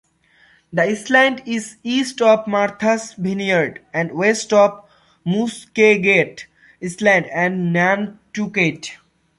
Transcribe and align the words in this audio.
The 0.73 0.81
island 0.81 1.43
is 1.45 1.77
east 1.83 2.23
of 2.23 2.47
Martha's 2.47 3.13
Vineyard 3.13 3.81
and 3.93 4.11
west 4.13 4.51
of 4.51 4.89
Muskeget 5.27 6.45
Island 6.81 7.27
and 7.27 7.71
Nantucket. 7.71 8.97